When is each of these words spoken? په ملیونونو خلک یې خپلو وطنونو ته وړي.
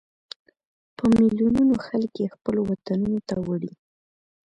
په 0.97 1.05
ملیونونو 1.15 1.75
خلک 1.85 2.11
یې 2.21 2.27
خپلو 2.35 2.61
وطنونو 2.69 3.19
ته 3.27 3.35
وړي. 3.47 3.73